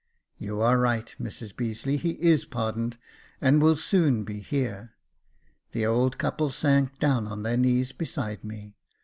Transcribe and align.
You 0.39 0.61
are 0.61 0.79
right, 0.79 1.15
Mrs 1.21 1.55
Beazeley; 1.55 1.95
he 1.95 2.13
is 2.13 2.45
pardoned, 2.45 2.97
and 3.39 3.61
will 3.61 3.75
soon 3.75 4.23
be 4.23 4.39
here." 4.39 4.95
The 5.73 5.85
old 5.85 6.17
couple 6.17 6.49
sank 6.49 6.97
down 6.97 7.27
on 7.27 7.43
their 7.43 7.55
knees 7.55 7.91
beside 7.91 8.43
me. 8.43 8.77